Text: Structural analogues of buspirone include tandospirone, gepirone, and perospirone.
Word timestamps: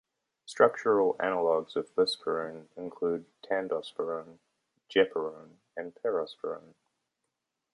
Structural 0.47 1.15
analogues 1.19 1.75
of 1.75 1.93
buspirone 1.93 2.69
include 2.75 3.25
tandospirone, 3.45 4.39
gepirone, 4.89 5.57
and 5.77 5.93
perospirone. 5.93 6.73